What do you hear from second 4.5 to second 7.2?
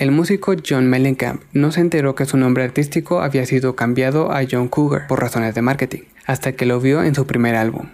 John Cougar por razones de marketing, hasta que lo vio en